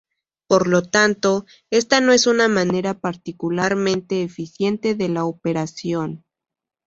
Por 0.47 0.67
lo 0.67 0.81
tanto, 0.81 1.45
esta 1.69 2.01
no 2.01 2.11
es 2.11 2.25
una 2.25 2.47
manera 2.47 2.95
particularmente 2.99 4.23
eficiente 4.23 4.95
de 4.95 5.09
la 5.09 5.25
operación. 5.25 6.25